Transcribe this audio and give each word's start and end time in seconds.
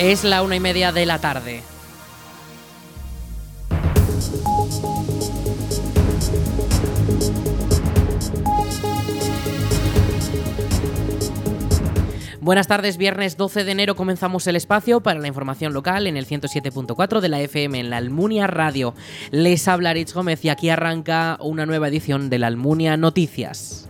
Es 0.00 0.24
la 0.24 0.42
una 0.42 0.56
y 0.56 0.60
media 0.60 0.92
de 0.92 1.04
la 1.04 1.18
tarde. 1.18 1.60
Buenas 12.40 12.66
tardes, 12.66 12.96
viernes 12.96 13.36
12 13.36 13.64
de 13.64 13.72
enero 13.72 13.94
comenzamos 13.94 14.46
el 14.46 14.56
espacio 14.56 15.02
para 15.02 15.20
la 15.20 15.28
información 15.28 15.74
local 15.74 16.06
en 16.06 16.16
el 16.16 16.26
107.4 16.26 17.20
de 17.20 17.28
la 17.28 17.40
FM 17.42 17.78
en 17.78 17.90
la 17.90 17.98
Almunia 17.98 18.46
Radio. 18.46 18.94
Les 19.30 19.68
habla 19.68 19.92
Rich 19.92 20.14
Gómez 20.14 20.42
y 20.46 20.48
aquí 20.48 20.70
arranca 20.70 21.36
una 21.40 21.66
nueva 21.66 21.88
edición 21.88 22.30
de 22.30 22.38
la 22.38 22.46
Almunia 22.46 22.96
Noticias. 22.96 23.86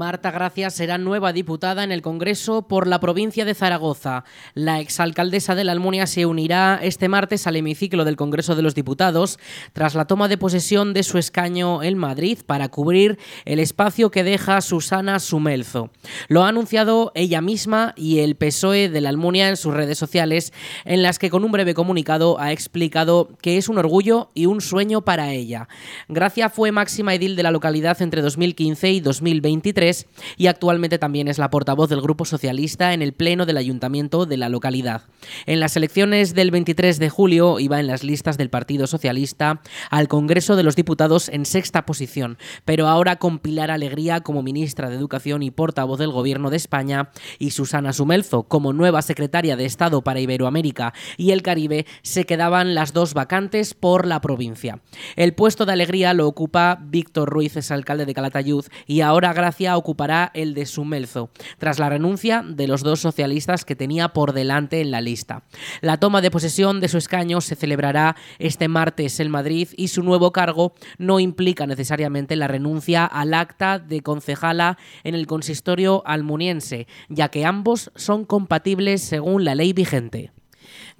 Marta 0.00 0.30
Gracia 0.30 0.70
será 0.70 0.96
nueva 0.96 1.34
diputada 1.34 1.84
en 1.84 1.92
el 1.92 2.00
Congreso 2.00 2.62
por 2.62 2.86
la 2.86 3.00
provincia 3.00 3.44
de 3.44 3.52
Zaragoza. 3.52 4.24
La 4.54 4.80
exalcaldesa 4.80 5.54
de 5.54 5.62
la 5.62 5.72
Almunia 5.72 6.06
se 6.06 6.24
unirá 6.24 6.80
este 6.82 7.10
martes 7.10 7.46
al 7.46 7.56
hemiciclo 7.56 8.06
del 8.06 8.16
Congreso 8.16 8.56
de 8.56 8.62
los 8.62 8.74
Diputados 8.74 9.38
tras 9.74 9.94
la 9.94 10.06
toma 10.06 10.28
de 10.28 10.38
posesión 10.38 10.94
de 10.94 11.02
su 11.02 11.18
escaño 11.18 11.82
en 11.82 11.98
Madrid 11.98 12.38
para 12.46 12.70
cubrir 12.70 13.18
el 13.44 13.58
espacio 13.58 14.10
que 14.10 14.24
deja 14.24 14.62
Susana 14.62 15.18
Sumelzo. 15.18 15.90
Lo 16.28 16.44
ha 16.44 16.48
anunciado 16.48 17.12
ella 17.14 17.42
misma 17.42 17.92
y 17.94 18.20
el 18.20 18.36
PSOE 18.36 18.88
de 18.88 19.02
la 19.02 19.10
Almunia 19.10 19.50
en 19.50 19.58
sus 19.58 19.74
redes 19.74 19.98
sociales, 19.98 20.54
en 20.86 21.02
las 21.02 21.18
que 21.18 21.28
con 21.28 21.44
un 21.44 21.52
breve 21.52 21.74
comunicado 21.74 22.40
ha 22.40 22.52
explicado 22.52 23.28
que 23.42 23.58
es 23.58 23.68
un 23.68 23.76
orgullo 23.76 24.30
y 24.32 24.46
un 24.46 24.62
sueño 24.62 25.02
para 25.02 25.34
ella. 25.34 25.68
Gracia 26.08 26.48
fue 26.48 26.72
máxima 26.72 27.14
edil 27.14 27.36
de 27.36 27.42
la 27.42 27.50
localidad 27.50 28.00
entre 28.00 28.22
2015 28.22 28.92
y 28.92 29.00
2023 29.00 29.89
y 30.36 30.46
actualmente 30.46 30.98
también 30.98 31.28
es 31.28 31.38
la 31.38 31.50
portavoz 31.50 31.88
del 31.88 32.00
Grupo 32.00 32.24
Socialista 32.24 32.92
en 32.92 33.02
el 33.02 33.12
Pleno 33.12 33.46
del 33.46 33.56
Ayuntamiento 33.56 34.26
de 34.26 34.36
la 34.36 34.48
localidad. 34.48 35.02
En 35.46 35.60
las 35.60 35.76
elecciones 35.76 36.34
del 36.34 36.50
23 36.50 36.98
de 36.98 37.10
julio 37.10 37.60
iba 37.60 37.80
en 37.80 37.86
las 37.86 38.04
listas 38.04 38.38
del 38.38 38.50
Partido 38.50 38.86
Socialista 38.86 39.60
al 39.90 40.08
Congreso 40.08 40.56
de 40.56 40.62
los 40.62 40.76
Diputados 40.76 41.28
en 41.28 41.46
sexta 41.46 41.86
posición, 41.86 42.38
pero 42.64 42.88
ahora 42.88 43.16
con 43.16 43.38
Pilar 43.38 43.70
Alegría 43.70 44.20
como 44.20 44.42
ministra 44.42 44.88
de 44.88 44.96
Educación 44.96 45.42
y 45.42 45.50
portavoz 45.50 45.98
del 45.98 46.10
Gobierno 46.10 46.50
de 46.50 46.56
España 46.56 47.10
y 47.38 47.50
Susana 47.50 47.92
Sumelzo 47.92 48.44
como 48.44 48.72
nueva 48.72 49.02
secretaria 49.02 49.56
de 49.56 49.64
Estado 49.64 50.02
para 50.02 50.20
Iberoamérica 50.20 50.94
y 51.16 51.32
el 51.32 51.42
Caribe 51.42 51.86
se 52.02 52.24
quedaban 52.24 52.74
las 52.74 52.92
dos 52.92 53.14
vacantes 53.14 53.74
por 53.74 54.06
la 54.06 54.20
provincia. 54.20 54.80
El 55.16 55.34
puesto 55.34 55.66
de 55.66 55.72
Alegría 55.72 56.14
lo 56.14 56.26
ocupa 56.26 56.78
Víctor 56.82 57.28
Ruiz, 57.28 57.56
es 57.56 57.70
alcalde 57.70 58.06
de 58.06 58.14
Calatayud, 58.14 58.66
y 58.86 59.00
ahora 59.00 59.32
Gracia 59.32 59.76
ocupará 59.80 60.30
el 60.34 60.54
de 60.54 60.66
Sumelzo, 60.66 61.30
tras 61.58 61.78
la 61.78 61.88
renuncia 61.88 62.44
de 62.46 62.68
los 62.68 62.82
dos 62.82 63.00
socialistas 63.00 63.64
que 63.64 63.76
tenía 63.76 64.10
por 64.10 64.32
delante 64.32 64.80
en 64.80 64.90
la 64.90 65.00
lista. 65.00 65.42
La 65.80 65.98
toma 65.98 66.20
de 66.20 66.30
posesión 66.30 66.80
de 66.80 66.88
su 66.88 66.98
escaño 66.98 67.40
se 67.40 67.56
celebrará 67.56 68.16
este 68.38 68.68
martes 68.68 69.18
en 69.20 69.30
Madrid 69.30 69.68
y 69.76 69.88
su 69.88 70.02
nuevo 70.02 70.32
cargo 70.32 70.74
no 70.98 71.20
implica 71.20 71.66
necesariamente 71.66 72.36
la 72.36 72.48
renuncia 72.48 73.04
al 73.04 73.34
acta 73.34 73.78
de 73.78 74.02
concejala 74.02 74.78
en 75.04 75.14
el 75.14 75.26
consistorio 75.26 76.02
almuniense, 76.06 76.86
ya 77.08 77.28
que 77.28 77.44
ambos 77.44 77.90
son 77.96 78.24
compatibles 78.24 79.02
según 79.02 79.44
la 79.44 79.54
ley 79.54 79.72
vigente. 79.72 80.32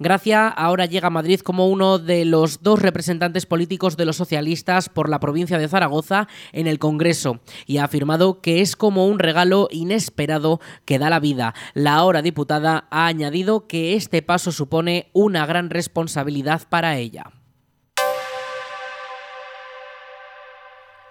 Gracia 0.01 0.47
ahora 0.47 0.87
llega 0.87 1.09
a 1.09 1.11
Madrid 1.11 1.41
como 1.41 1.67
uno 1.67 1.99
de 1.99 2.25
los 2.25 2.63
dos 2.63 2.81
representantes 2.81 3.45
políticos 3.45 3.97
de 3.97 4.05
los 4.05 4.15
socialistas 4.15 4.89
por 4.89 5.09
la 5.09 5.19
provincia 5.19 5.59
de 5.59 5.67
Zaragoza 5.67 6.27
en 6.53 6.65
el 6.65 6.79
Congreso 6.79 7.39
y 7.67 7.77
ha 7.77 7.83
afirmado 7.83 8.41
que 8.41 8.61
es 8.61 8.75
como 8.75 9.05
un 9.05 9.19
regalo 9.19 9.67
inesperado 9.69 10.59
que 10.85 10.97
da 10.97 11.11
la 11.11 11.19
vida. 11.19 11.53
La 11.75 11.93
ahora 11.93 12.23
diputada 12.23 12.87
ha 12.89 13.05
añadido 13.05 13.67
que 13.67 13.93
este 13.93 14.23
paso 14.23 14.51
supone 14.51 15.11
una 15.13 15.45
gran 15.45 15.69
responsabilidad 15.69 16.63
para 16.67 16.97
ella. 16.97 17.40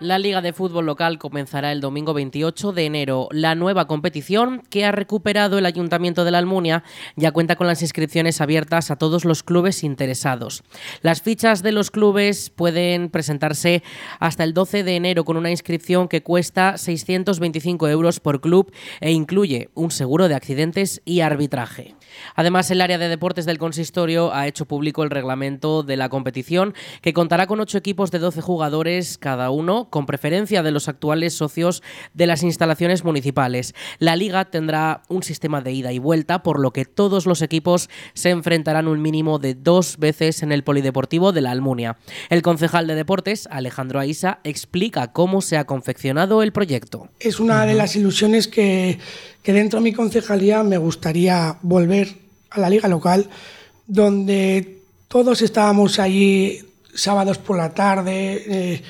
La 0.00 0.18
Liga 0.18 0.40
de 0.40 0.54
Fútbol 0.54 0.86
Local 0.86 1.18
comenzará 1.18 1.72
el 1.72 1.82
domingo 1.82 2.14
28 2.14 2.72
de 2.72 2.86
enero. 2.86 3.28
La 3.32 3.54
nueva 3.54 3.86
competición 3.86 4.62
que 4.70 4.86
ha 4.86 4.92
recuperado 4.92 5.58
el 5.58 5.66
Ayuntamiento 5.66 6.24
de 6.24 6.30
la 6.30 6.38
Almunia 6.38 6.84
ya 7.16 7.32
cuenta 7.32 7.54
con 7.56 7.66
las 7.66 7.82
inscripciones 7.82 8.40
abiertas 8.40 8.90
a 8.90 8.96
todos 8.96 9.26
los 9.26 9.42
clubes 9.42 9.84
interesados. 9.84 10.62
Las 11.02 11.20
fichas 11.20 11.62
de 11.62 11.72
los 11.72 11.90
clubes 11.90 12.48
pueden 12.48 13.10
presentarse 13.10 13.82
hasta 14.20 14.42
el 14.42 14.54
12 14.54 14.84
de 14.84 14.96
enero 14.96 15.26
con 15.26 15.36
una 15.36 15.50
inscripción 15.50 16.08
que 16.08 16.22
cuesta 16.22 16.78
625 16.78 17.86
euros 17.88 18.20
por 18.20 18.40
club 18.40 18.72
e 19.02 19.12
incluye 19.12 19.68
un 19.74 19.90
seguro 19.90 20.28
de 20.28 20.34
accidentes 20.34 21.02
y 21.04 21.20
arbitraje. 21.20 21.94
Además, 22.34 22.70
el 22.70 22.80
área 22.80 22.98
de 22.98 23.08
deportes 23.08 23.46
del 23.46 23.58
consistorio 23.58 24.34
ha 24.34 24.46
hecho 24.46 24.66
público 24.66 25.02
el 25.02 25.10
reglamento 25.10 25.82
de 25.82 25.96
la 25.96 26.08
competición 26.08 26.74
que 27.02 27.12
contará 27.12 27.46
con 27.46 27.60
ocho 27.60 27.78
equipos 27.78 28.10
de 28.10 28.18
12 28.18 28.40
jugadores 28.40 29.18
cada 29.18 29.50
uno 29.50 29.88
con 29.90 30.06
preferencia 30.06 30.62
de 30.62 30.70
los 30.70 30.88
actuales 30.88 31.34
socios 31.34 31.82
de 32.14 32.26
las 32.26 32.42
instalaciones 32.42 33.04
municipales. 33.04 33.74
La 33.98 34.16
liga 34.16 34.44
tendrá 34.46 35.02
un 35.08 35.22
sistema 35.22 35.60
de 35.60 35.72
ida 35.72 35.92
y 35.92 35.98
vuelta, 35.98 36.42
por 36.42 36.60
lo 36.60 36.72
que 36.72 36.84
todos 36.84 37.26
los 37.26 37.42
equipos 37.42 37.88
se 38.14 38.30
enfrentarán 38.30 38.88
un 38.88 39.02
mínimo 39.02 39.38
de 39.38 39.54
dos 39.54 39.98
veces 39.98 40.42
en 40.42 40.52
el 40.52 40.64
Polideportivo 40.64 41.32
de 41.32 41.40
la 41.40 41.50
Almunia. 41.50 41.96
El 42.28 42.42
concejal 42.42 42.86
de 42.86 42.94
deportes, 42.94 43.48
Alejandro 43.50 44.00
Aisa, 44.00 44.40
explica 44.44 45.12
cómo 45.12 45.40
se 45.40 45.56
ha 45.56 45.64
confeccionado 45.64 46.42
el 46.42 46.52
proyecto. 46.52 47.08
Es 47.18 47.40
una 47.40 47.66
de 47.66 47.74
las 47.74 47.96
ilusiones 47.96 48.48
que, 48.48 48.98
que 49.42 49.52
dentro 49.52 49.78
de 49.78 49.84
mi 49.84 49.92
concejalía 49.92 50.62
me 50.62 50.78
gustaría 50.78 51.56
volver 51.62 52.14
a 52.50 52.60
la 52.60 52.70
liga 52.70 52.88
local, 52.88 53.28
donde 53.86 54.82
todos 55.08 55.42
estábamos 55.42 55.98
allí 55.98 56.60
sábados 56.94 57.38
por 57.38 57.56
la 57.56 57.72
tarde. 57.74 58.44
Eh, 58.46 58.82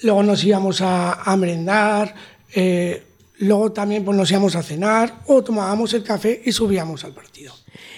luego 0.00 0.22
nos 0.22 0.42
íbamos 0.44 0.80
a, 0.80 1.36
merendar, 1.36 2.14
eh, 2.54 3.02
luego 3.38 3.72
también 3.72 4.04
pues, 4.04 4.16
nos 4.16 4.30
íbamos 4.30 4.56
a 4.56 4.62
cenar 4.62 5.20
o 5.26 5.42
tomábamos 5.42 5.92
el 5.94 6.02
café 6.02 6.42
y 6.44 6.52
subíamos 6.52 7.04
al 7.04 7.12
partido. 7.12 7.52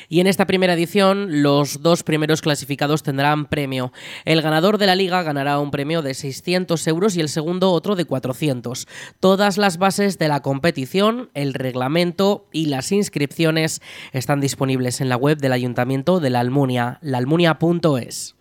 Y 0.08 0.20
en 0.20 0.26
esta 0.26 0.46
primera 0.46 0.74
edición, 0.74 1.42
los 1.42 1.82
dos 1.82 2.02
primeros 2.02 2.40
clasificados 2.40 3.02
tendrán 3.02 3.46
premio. 3.46 3.92
El 4.24 4.40
ganador 4.40 4.78
de 4.78 4.86
la 4.86 4.94
liga 4.94 5.22
ganará 5.22 5.58
un 5.58 5.70
premio 5.70 6.02
de 6.02 6.14
600 6.14 6.86
euros 6.86 7.16
y 7.16 7.20
el 7.20 7.28
segundo 7.28 7.72
otro 7.72 7.96
de 7.96 8.04
400. 8.04 8.86
Todas 9.20 9.58
las 9.58 9.78
bases 9.78 10.18
de 10.18 10.28
la 10.28 10.40
competición, 10.40 11.30
el 11.34 11.54
reglamento 11.54 12.46
y 12.52 12.66
las 12.66 12.92
inscripciones 12.92 13.82
están 14.12 14.40
disponibles 14.40 15.00
en 15.00 15.08
la 15.08 15.16
web 15.16 15.38
del 15.38 15.52
Ayuntamiento 15.52 16.20
de 16.20 16.30
la 16.30 16.40
Almunia, 16.40 16.98
laalmunia.es. 17.02 18.35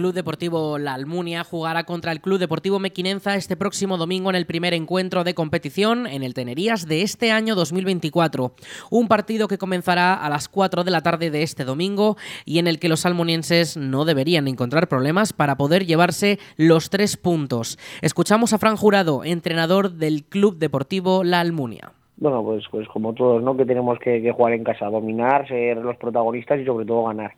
Club 0.00 0.14
Deportivo 0.14 0.78
La 0.78 0.94
Almunia 0.94 1.44
jugará 1.44 1.84
contra 1.84 2.10
el 2.10 2.22
Club 2.22 2.38
Deportivo 2.38 2.78
Mequinenza 2.78 3.36
este 3.36 3.54
próximo 3.54 3.98
domingo 3.98 4.30
en 4.30 4.36
el 4.36 4.46
primer 4.46 4.72
encuentro 4.72 5.24
de 5.24 5.34
competición 5.34 6.06
en 6.06 6.22
el 6.22 6.32
Tenerías 6.32 6.88
de 6.88 7.02
este 7.02 7.32
año 7.32 7.54
2024. 7.54 8.52
Un 8.90 9.08
partido 9.08 9.46
que 9.46 9.58
comenzará 9.58 10.14
a 10.14 10.30
las 10.30 10.48
4 10.48 10.84
de 10.84 10.90
la 10.90 11.02
tarde 11.02 11.30
de 11.30 11.42
este 11.42 11.66
domingo 11.66 12.16
y 12.46 12.60
en 12.60 12.66
el 12.66 12.78
que 12.78 12.88
los 12.88 13.04
almunienses 13.04 13.76
no 13.76 14.06
deberían 14.06 14.48
encontrar 14.48 14.88
problemas 14.88 15.34
para 15.34 15.58
poder 15.58 15.84
llevarse 15.84 16.38
los 16.56 16.88
tres 16.88 17.18
puntos. 17.18 17.78
Escuchamos 18.00 18.54
a 18.54 18.58
Fran 18.58 18.76
Jurado, 18.76 19.22
entrenador 19.22 19.90
del 19.90 20.24
Club 20.24 20.56
Deportivo 20.56 21.24
La 21.24 21.40
Almunia 21.40 21.92
bueno, 22.16 22.42
pues, 22.42 22.64
pues 22.70 22.86
como 22.88 23.14
todos, 23.14 23.42
¿no? 23.42 23.56
Que 23.56 23.64
tenemos 23.64 23.98
que, 23.98 24.20
que, 24.20 24.30
jugar 24.30 24.52
en 24.52 24.62
casa, 24.62 24.90
dominar, 24.90 25.48
ser 25.48 25.78
los 25.78 25.96
protagonistas 25.96 26.60
y 26.60 26.66
sobre 26.66 26.84
todo 26.84 27.04
ganar 27.04 27.32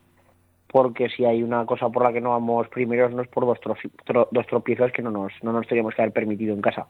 porque 0.72 1.10
si 1.10 1.24
hay 1.24 1.42
una 1.42 1.66
cosa 1.66 1.90
por 1.90 2.02
la 2.02 2.12
que 2.12 2.20
no 2.20 2.30
vamos 2.30 2.66
primeros 2.68 3.12
no 3.12 3.22
es 3.22 3.28
por 3.28 3.44
dos, 3.44 3.58
dos 4.30 4.46
tropiezos 4.46 4.90
que 4.90 5.02
no 5.02 5.10
nos, 5.10 5.32
no 5.42 5.52
nos 5.52 5.68
teníamos 5.68 5.94
que 5.94 6.02
haber 6.02 6.14
permitido 6.14 6.54
en 6.54 6.62
casa. 6.62 6.86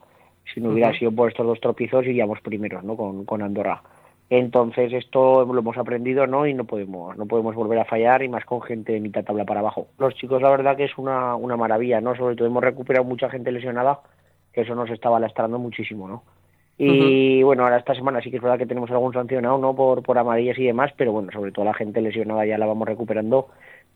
Si 0.55 0.61
no 0.61 0.70
hubiera 0.70 0.96
sido 0.96 1.12
por 1.12 1.29
estos 1.29 1.46
dos 1.46 1.61
tropiezos 1.61 2.06
iríamos 2.06 2.40
primeros 2.40 2.84
¿no? 2.84 2.96
con, 2.96 3.25
con 3.25 3.43
Andorra. 3.43 3.82
Entonces 4.31 4.93
esto 4.93 5.44
lo 5.44 5.58
hemos 5.58 5.76
aprendido 5.76 6.26
¿no? 6.26 6.46
y 6.46 6.55
no 6.55 6.64
podemos, 6.64 7.17
no 7.17 7.26
podemos 7.26 7.56
volver 7.56 7.81
a 7.81 7.84
fallar 7.84 8.23
y 8.23 8.29
más 8.29 8.44
con 8.44 8.62
gente 8.62 8.93
de 8.93 9.00
mitad 9.00 9.25
tabla 9.25 9.44
para 9.44 9.61
abajo. 9.61 9.88
Los 9.99 10.14
chicos 10.14 10.40
la 10.40 10.50
verdad 10.50 10.76
que 10.76 10.85
es 10.85 10.96
una, 10.96 11.35
una 11.35 11.56
maravilla, 11.56 12.00
¿no? 12.00 12.14
sobre 12.14 12.37
todo 12.37 12.46
hemos 12.46 12.62
recuperado 12.62 13.05
mucha 13.05 13.28
gente 13.28 13.50
lesionada, 13.50 14.00
que 14.52 14.61
eso 14.61 14.76
nos 14.76 14.90
estaba 14.90 15.19
lastrando 15.19 15.58
muchísimo. 15.58 16.06
¿no? 16.08 16.23
Y 16.78 17.42
bueno, 17.42 17.64
ahora 17.64 17.76
esta 17.76 17.94
semana 17.94 18.20
sí 18.22 18.30
que 18.30 18.38
es 18.38 18.42
verdad 18.42 18.58
que 18.58 18.66
tenemos 18.66 18.90
algún 18.90 19.12
sancionado, 19.12 19.58
¿no? 19.58 19.74
Por, 19.76 20.02
por 20.02 20.19
amarillas 20.19 20.58
y 20.58 20.64
demás, 20.64 20.90
pero 20.96 21.12
bueno, 21.12 21.30
sobre 21.32 21.52
todo 21.52 21.64
la 21.64 21.74
gente 21.74 22.00
lesionada 22.00 22.44
ya 22.46 22.58
la 22.58 22.66
vamos 22.66 22.88
recuperando 22.88 23.48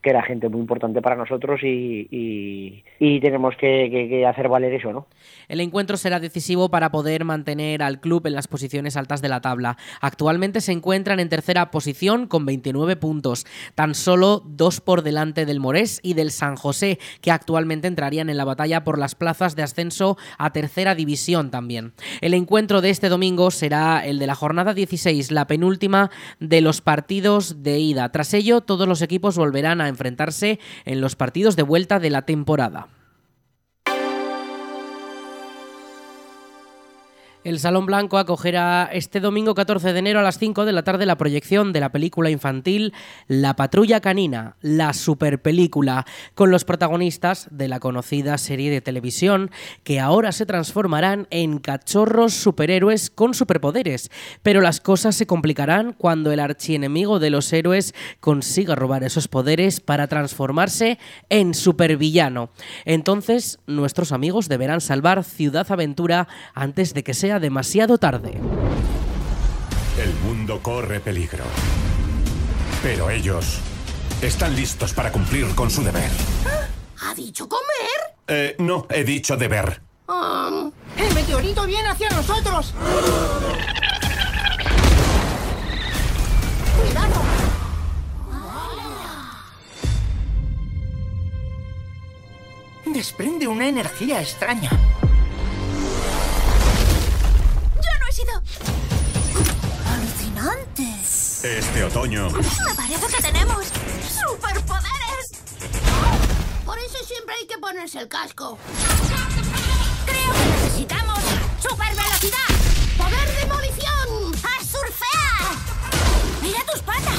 que 0.03 0.11
era 0.11 0.23
gente 0.23 0.49
muy 0.49 0.61
importante 0.61 1.03
para 1.03 1.17
nosotros 1.17 1.61
y, 1.63 2.83
tenemos 3.21 3.57
que, 3.57 4.25
hacer 4.27 4.49
valer 4.49 4.75
eso, 4.75 4.93
¿no? 4.93 5.07
El 5.49 5.61
encuentro 5.61 5.97
será 5.97 6.21
decisivo 6.21 6.71
para 6.71 6.91
poder 6.91 7.25
mantener 7.25 7.83
al 7.83 8.01
club 8.01 8.27
en 8.27 8.35
las 8.35 8.47
posiciones 8.47 8.97
altas 8.97 9.21
de 9.21 9.29
la 9.29 9.41
tabla. 9.41 9.77
Actualmente 10.01 10.61
se 10.61 10.73
encuentran 10.73 11.19
en 11.19 11.29
tercera 11.29 11.71
posición 11.71 12.27
con 12.27 12.47
29 12.47 12.97
puntos, 12.97 13.47
tan 13.75 13.95
solo 13.95 14.43
dos 14.45 14.81
por 14.81 15.03
delante 15.03 15.45
del 15.45 15.61
Morés 15.61 16.01
y 16.03 16.15
del 16.15 16.31
San 16.31 16.57
José, 16.57 16.99
que 17.21 17.33
actualmente 17.33 17.89
entrarían 17.89 18.31
en 18.31 18.37
la 18.37 18.45
batalla 18.45 18.85
por 18.85 18.99
las 18.99 19.15
plazas 19.15 19.57
de 19.57 19.63
ascenso 19.63 20.17
a 20.39 20.53
tercera 20.53 20.95
división 20.95 21.51
también. 21.51 21.93
El 22.21 22.35
encuentro 22.35 22.81
de 22.81 22.91
este 22.91 23.09
domingo 23.09 23.51
será 23.51 24.05
el 24.05 24.19
de 24.19 24.27
la 24.27 24.35
jornada 24.35 24.75
16, 24.75 25.33
la 25.33 25.47
penúltima 25.47 26.11
de 26.39 26.61
los 26.61 26.81
partidos 26.81 27.63
de 27.63 27.79
ida. 27.79 28.11
Tras 28.13 28.35
ello, 28.35 28.61
todos 28.61 28.87
los 28.87 29.03
equipos 29.03 29.37
volverán 29.37 29.81
a 29.81 29.89
enfrentarse 29.97 30.61
en 30.85 31.01
los 31.01 31.17
partidos 31.17 31.57
de 31.57 31.63
vuelta 31.63 31.99
de 31.99 32.11
la 32.11 32.23
temporada. 32.23 32.89
El 37.47 37.61
Salón 37.61 37.87
Blanco 37.87 38.19
acogerá 38.19 38.91
este 38.93 39.21
domingo 39.21 39.55
14 39.55 39.93
de 39.93 39.99
enero 40.01 40.19
a 40.19 40.25
las 40.25 40.37
5 40.37 40.65
de 40.65 40.73
la 40.73 40.83
tarde 40.83 41.07
la 41.07 41.17
proyección 41.17 41.73
de 41.73 41.79
la 41.79 41.93
película 41.93 42.29
infantil 42.29 42.93
La 43.29 43.55
Patrulla 43.55 44.01
Canina, 44.01 44.57
la 44.63 44.93
superpelícula, 44.93 46.07
con 46.35 46.51
los 46.51 46.65
protagonistas 46.65 47.47
de 47.53 47.69
la 47.69 47.79
conocida 47.79 48.37
serie 48.39 48.69
de 48.73 48.81
televisión 48.81 49.53
que 49.85 50.01
ahora 50.01 50.33
se 50.33 50.45
transformarán 50.45 51.29
en 51.31 51.61
cachorros 51.61 52.35
superhéroes 52.35 53.11
con 53.11 53.33
superpoderes. 53.33 54.11
Pero 54.43 54.61
las 54.61 54.81
cosas 54.81 55.15
se 55.15 55.29
complicarán 55.29 55.93
cuando 55.93 56.33
el 56.33 56.41
archienemigo 56.41 57.21
de 57.21 57.31
los 57.31 57.53
héroes 57.53 57.95
consiga 58.19 58.75
robar 58.75 59.05
esos 59.05 59.29
poderes 59.29 59.79
para 59.79 60.09
transformarse 60.09 60.99
en 61.29 61.55
supervillano. 61.55 62.51
Entonces, 62.85 63.61
nuestros 63.69 64.11
amigos 64.11 64.49
deberán 64.49 64.81
salvar 64.81 65.23
Ciudad 65.23 65.71
Aventura 65.71 66.27
antes 66.53 66.93
de 66.93 67.05
que 67.05 67.15
sea 67.15 67.36
demasiado 67.39 67.99
tarde. 67.99 68.39
El 69.99 70.15
mundo 70.25 70.61
corre 70.63 71.01
peligro. 71.01 71.45
Pero 72.83 73.11
ellos 73.11 73.59
están 74.23 74.55
listos 74.55 74.93
para 74.93 75.11
cumplir 75.11 75.47
con 75.55 75.71
su 75.71 75.83
deber. 75.83 76.11
¿Ha 77.03 77.15
dicho 77.15 77.49
comer? 77.49 78.17
Eh, 78.29 78.57
no, 78.59 78.87
he 78.91 79.05
dicho 79.05 79.37
deber. 79.37 79.81
Um, 80.09 80.71
¡El 80.97 81.15
meteorito 81.15 81.67
viene 81.67 81.89
hacia 81.89 82.09
nosotros! 82.11 82.75
¡Cuidado! 86.81 87.23
Desprende 92.87 93.49
una 93.49 93.69
energía 93.69 94.21
extraña. 94.21 94.71
¡Alucinante! 99.87 100.83
Este 101.43 101.85
otoño... 101.85 102.31
Me 102.31 102.75
parece 102.75 103.07
que 103.07 103.23
tenemos 103.23 103.67
superpoderes. 103.67 105.27
Por 106.65 106.79
eso 106.79 106.99
siempre 107.07 107.35
hay 107.41 107.47
que 107.47 107.59
ponerse 107.59 108.01
el 108.01 108.09
casco. 108.09 108.59
Creo 110.07 110.33
que 110.33 110.47
necesitamos 110.63 111.19
supervelocidad, 111.61 112.49
poder 112.97 113.27
de 113.29 113.37
demolición, 113.41 114.35
a 114.43 114.65
surfear. 114.65 115.57
¡Mira 116.43 116.65
tus 116.73 116.81
patas! 116.81 117.19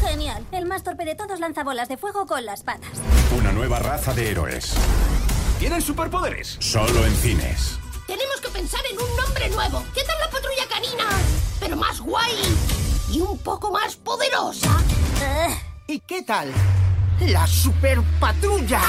Genial. 0.00 0.46
El 0.52 0.66
más 0.66 0.82
torpe 0.82 1.04
de 1.04 1.14
todos 1.14 1.40
lanza 1.40 1.64
bolas 1.64 1.88
de 1.88 1.96
fuego 1.96 2.26
con 2.26 2.44
las 2.44 2.62
patas. 2.62 2.90
Una 3.38 3.52
nueva 3.52 3.78
raza 3.78 4.14
de 4.14 4.30
héroes. 4.30 4.74
¿Tienen 5.58 5.82
superpoderes? 5.82 6.56
Solo 6.60 7.06
en 7.06 7.14
cines. 7.16 7.78
Pensar 8.54 8.82
en 8.88 8.96
un 9.02 9.16
nombre 9.16 9.48
nuevo. 9.50 9.84
¿Qué 9.92 10.04
tal 10.04 10.16
la 10.20 10.30
patrulla 10.30 10.68
canina? 10.68 11.04
Pero 11.58 11.76
más 11.76 12.00
guay 12.00 12.32
y 13.10 13.20
un 13.20 13.36
poco 13.38 13.72
más 13.72 13.96
poderosa. 13.96 14.80
Eh, 15.20 15.60
¿Y 15.88 15.98
qué 15.98 16.22
tal? 16.22 16.52
La 17.18 17.48
super 17.48 18.00
patrulla. 18.20 18.80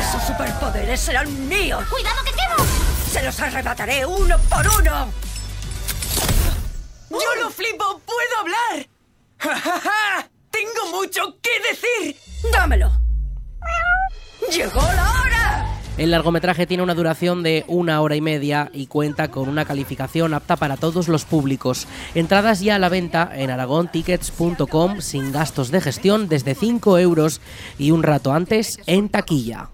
Esos 0.00 0.26
superpoderes 0.26 0.98
serán 0.98 1.46
míos. 1.46 1.84
¡Cuidado 1.90 2.24
que 2.24 2.30
quemo! 2.30 2.66
Se 3.12 3.22
los 3.22 3.38
arrebataré 3.38 4.06
uno 4.06 4.38
por 4.48 4.66
uno. 4.80 5.12
¡Yo 7.10 7.34
lo 7.42 7.50
flipo! 7.50 8.00
¡Puedo 8.06 8.40
hablar! 8.40 8.88
¡Ja, 9.38 9.60
ja, 9.60 9.80
ja! 9.80 10.30
¡Tengo 10.50 10.86
mucho 10.90 11.36
que 11.42 11.50
decir! 11.68 12.33
¡Dámelo! 12.52 12.90
¡Llegó 14.50 14.80
la 14.80 15.20
hora! 15.22 15.80
El 15.96 16.10
largometraje 16.10 16.66
tiene 16.66 16.82
una 16.82 16.94
duración 16.94 17.44
de 17.44 17.64
una 17.68 18.00
hora 18.00 18.16
y 18.16 18.20
media 18.20 18.68
y 18.72 18.88
cuenta 18.88 19.30
con 19.30 19.48
una 19.48 19.64
calificación 19.64 20.34
apta 20.34 20.56
para 20.56 20.76
todos 20.76 21.06
los 21.06 21.24
públicos. 21.24 21.86
Entradas 22.16 22.60
ya 22.60 22.74
a 22.74 22.78
la 22.80 22.88
venta 22.88 23.30
en 23.32 23.50
aragontickets.com 23.50 25.00
sin 25.00 25.30
gastos 25.30 25.70
de 25.70 25.80
gestión 25.80 26.28
desde 26.28 26.56
5 26.56 26.98
euros 26.98 27.40
y 27.78 27.92
un 27.92 28.02
rato 28.02 28.32
antes 28.32 28.80
en 28.86 29.08
taquilla. 29.08 29.70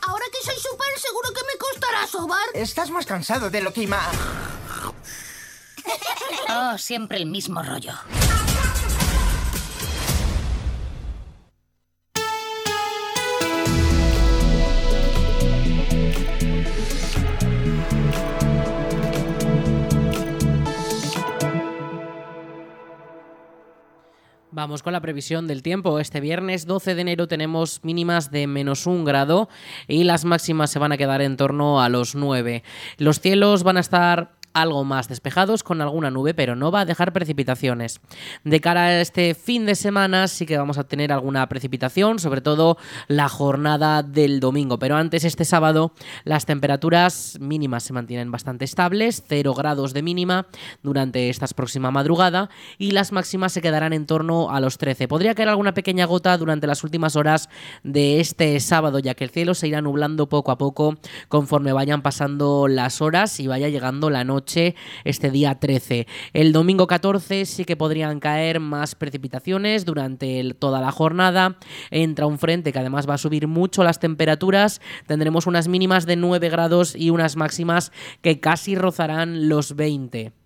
Ahora 0.00 0.24
que 0.32 0.44
soy 0.44 0.56
súper 0.58 0.96
seguro 0.96 1.30
que 1.34 1.40
me 1.52 1.58
costará 1.58 2.06
sobar. 2.06 2.46
Estás 2.54 2.90
más 2.90 3.06
cansado 3.06 3.50
de 3.50 3.62
lo 3.62 3.72
que 3.72 3.82
ima... 3.82 3.98
Oh, 6.52 6.76
siempre 6.78 7.16
el 7.16 7.26
mismo 7.26 7.62
rollo. 7.62 7.92
Vamos 24.52 24.82
con 24.82 24.92
la 24.92 25.00
previsión 25.00 25.46
del 25.46 25.62
tiempo. 25.62 26.00
Este 26.00 26.20
viernes 26.20 26.66
12 26.66 26.96
de 26.96 27.00
enero 27.00 27.28
tenemos 27.28 27.84
mínimas 27.84 28.32
de 28.32 28.48
menos 28.48 28.88
un 28.88 29.04
grado 29.04 29.48
y 29.86 30.02
las 30.02 30.24
máximas 30.24 30.70
se 30.70 30.80
van 30.80 30.90
a 30.90 30.96
quedar 30.96 31.22
en 31.22 31.36
torno 31.36 31.80
a 31.80 31.88
los 31.88 32.16
9. 32.16 32.64
Los 32.98 33.20
cielos 33.20 33.62
van 33.62 33.76
a 33.76 33.80
estar 33.80 34.39
algo 34.52 34.84
más 34.84 35.08
despejados 35.08 35.62
con 35.62 35.80
alguna 35.80 36.10
nube, 36.10 36.34
pero 36.34 36.56
no 36.56 36.70
va 36.70 36.80
a 36.80 36.84
dejar 36.84 37.12
precipitaciones. 37.12 38.00
De 38.44 38.60
cara 38.60 38.84
a 38.84 39.00
este 39.00 39.34
fin 39.34 39.66
de 39.66 39.74
semana 39.74 40.28
sí 40.28 40.46
que 40.46 40.58
vamos 40.58 40.78
a 40.78 40.84
tener 40.84 41.12
alguna 41.12 41.48
precipitación, 41.48 42.18
sobre 42.18 42.40
todo 42.40 42.76
la 43.08 43.28
jornada 43.28 44.02
del 44.02 44.40
domingo, 44.40 44.78
pero 44.78 44.96
antes 44.96 45.24
este 45.24 45.44
sábado 45.44 45.92
las 46.24 46.46
temperaturas 46.46 47.38
mínimas 47.40 47.84
se 47.84 47.92
mantienen 47.92 48.30
bastante 48.30 48.64
estables, 48.64 49.22
0 49.28 49.54
grados 49.54 49.92
de 49.92 50.02
mínima 50.02 50.46
durante 50.82 51.28
esta 51.30 51.46
próxima 51.48 51.90
madrugada 51.90 52.50
y 52.78 52.90
las 52.92 53.12
máximas 53.12 53.52
se 53.52 53.62
quedarán 53.62 53.92
en 53.92 54.06
torno 54.06 54.50
a 54.50 54.60
los 54.60 54.78
13. 54.78 55.08
Podría 55.08 55.34
caer 55.34 55.48
alguna 55.48 55.74
pequeña 55.74 56.06
gota 56.06 56.36
durante 56.36 56.66
las 56.66 56.84
últimas 56.84 57.16
horas 57.16 57.48
de 57.82 58.20
este 58.20 58.58
sábado, 58.60 58.98
ya 58.98 59.14
que 59.14 59.24
el 59.24 59.30
cielo 59.30 59.54
se 59.54 59.68
irá 59.68 59.80
nublando 59.80 60.28
poco 60.28 60.50
a 60.50 60.58
poco 60.58 60.96
conforme 61.28 61.72
vayan 61.72 62.02
pasando 62.02 62.68
las 62.68 63.00
horas 63.00 63.40
y 63.40 63.46
vaya 63.46 63.68
llegando 63.68 64.10
la 64.10 64.24
noche 64.24 64.39
este 65.04 65.30
día 65.30 65.54
13. 65.58 66.06
El 66.32 66.52
domingo 66.52 66.86
14 66.86 67.44
sí 67.44 67.64
que 67.64 67.76
podrían 67.76 68.20
caer 68.20 68.60
más 68.60 68.94
precipitaciones 68.94 69.84
durante 69.84 70.54
toda 70.58 70.80
la 70.80 70.92
jornada. 70.92 71.58
Entra 71.90 72.26
un 72.26 72.38
frente 72.38 72.72
que 72.72 72.78
además 72.78 73.08
va 73.08 73.14
a 73.14 73.18
subir 73.18 73.46
mucho 73.46 73.84
las 73.84 74.00
temperaturas. 74.00 74.80
Tendremos 75.06 75.46
unas 75.46 75.68
mínimas 75.68 76.06
de 76.06 76.16
9 76.16 76.48
grados 76.48 76.96
y 76.96 77.10
unas 77.10 77.36
máximas 77.36 77.92
que 78.22 78.40
casi 78.40 78.74
rozarán 78.74 79.48
los 79.48 79.76
20. 79.76 80.39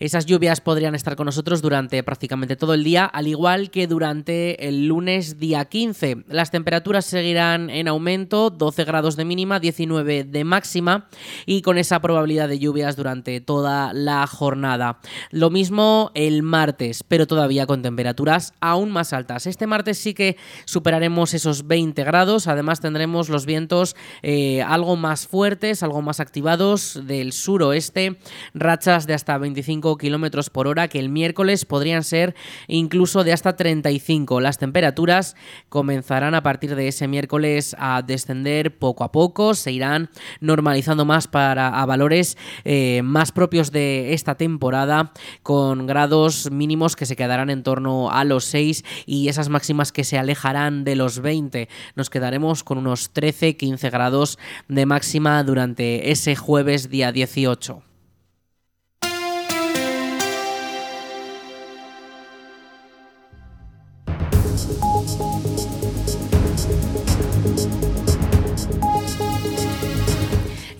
Esas 0.00 0.26
lluvias 0.26 0.60
podrían 0.60 0.96
estar 0.96 1.14
con 1.14 1.26
nosotros 1.26 1.62
durante 1.62 2.02
prácticamente 2.02 2.56
todo 2.56 2.74
el 2.74 2.82
día, 2.82 3.04
al 3.04 3.28
igual 3.28 3.70
que 3.70 3.86
durante 3.86 4.66
el 4.66 4.88
lunes 4.88 5.38
día 5.38 5.66
15. 5.66 6.24
Las 6.26 6.50
temperaturas 6.50 7.04
seguirán 7.04 7.70
en 7.70 7.86
aumento, 7.86 8.50
12 8.50 8.82
grados 8.84 9.14
de 9.14 9.24
mínima, 9.24 9.60
19 9.60 10.24
de 10.24 10.44
máxima 10.44 11.06
y 11.46 11.62
con 11.62 11.78
esa 11.78 12.00
probabilidad 12.00 12.48
de 12.48 12.58
lluvias 12.58 12.96
durante 12.96 13.40
toda 13.40 13.92
la 13.92 14.26
jornada. 14.26 14.98
Lo 15.30 15.50
mismo 15.50 16.10
el 16.14 16.42
martes, 16.42 17.04
pero 17.06 17.28
todavía 17.28 17.66
con 17.66 17.82
temperaturas 17.82 18.52
aún 18.60 18.90
más 18.90 19.12
altas. 19.12 19.46
Este 19.46 19.68
martes 19.68 19.98
sí 19.98 20.12
que 20.12 20.36
superaremos 20.64 21.34
esos 21.34 21.68
20 21.68 22.02
grados, 22.02 22.48
además 22.48 22.80
tendremos 22.80 23.28
los 23.28 23.46
vientos 23.46 23.94
eh, 24.22 24.60
algo 24.62 24.96
más 24.96 25.28
fuertes, 25.28 25.84
algo 25.84 26.02
más 26.02 26.18
activados 26.18 27.00
del 27.06 27.32
suroeste, 27.32 28.18
rachas 28.54 29.06
de 29.06 29.14
hasta 29.14 29.38
25 29.38 29.93
25 29.94 29.98
kilómetros 29.98 30.50
por 30.50 30.66
hora, 30.66 30.88
que 30.88 30.98
el 30.98 31.08
miércoles 31.08 31.64
podrían 31.64 32.04
ser 32.04 32.34
incluso 32.68 33.24
de 33.24 33.32
hasta 33.32 33.56
35. 33.56 34.40
Las 34.40 34.58
temperaturas 34.58 35.36
comenzarán 35.68 36.34
a 36.34 36.42
partir 36.42 36.74
de 36.74 36.88
ese 36.88 37.08
miércoles 37.08 37.76
a 37.78 38.02
descender 38.02 38.78
poco 38.78 39.04
a 39.04 39.12
poco, 39.12 39.54
se 39.54 39.72
irán 39.72 40.10
normalizando 40.40 41.04
más 41.04 41.28
para 41.28 41.68
a 41.68 41.86
valores 41.86 42.36
eh, 42.64 43.02
más 43.02 43.32
propios 43.32 43.70
de 43.70 44.12
esta 44.14 44.34
temporada, 44.34 45.12
con 45.42 45.86
grados 45.86 46.50
mínimos 46.50 46.96
que 46.96 47.06
se 47.06 47.16
quedarán 47.16 47.50
en 47.50 47.62
torno 47.62 48.10
a 48.10 48.24
los 48.24 48.44
6 48.44 48.84
y 49.06 49.28
esas 49.28 49.48
máximas 49.48 49.92
que 49.92 50.04
se 50.04 50.18
alejarán 50.18 50.84
de 50.84 50.96
los 50.96 51.20
20. 51.20 51.68
Nos 51.94 52.10
quedaremos 52.10 52.64
con 52.64 52.78
unos 52.78 53.12
13-15 53.12 53.90
grados 53.90 54.38
de 54.68 54.86
máxima 54.86 55.42
durante 55.44 56.10
ese 56.10 56.36
jueves 56.36 56.90
día 56.90 57.12
18. 57.12 57.93